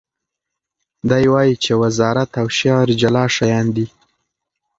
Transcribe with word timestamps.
دی 1.09 1.25
وایي 1.31 1.55
چې 1.63 1.71
وزارت 1.81 2.29
او 2.41 2.47
شعر 2.59 2.87
جلا 3.01 3.25
شیان 3.35 3.67
دي. 3.75 3.85